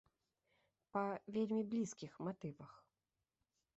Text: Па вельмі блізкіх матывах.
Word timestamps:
Па 0.95 1.03
вельмі 1.37 1.63
блізкіх 1.73 2.11
матывах. 2.29 2.73